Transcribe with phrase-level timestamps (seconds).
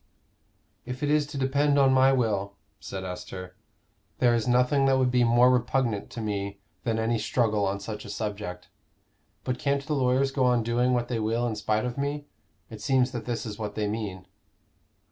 [0.83, 3.53] "If it is to depend on my will," said Esther,
[4.17, 8.03] "there is nothing that would be more repugnant to me than any struggle on such
[8.03, 8.67] a subject.
[9.43, 12.25] But can't the lawyers go on doing what they will in spite of me?
[12.71, 14.25] It seems that this is what they mean."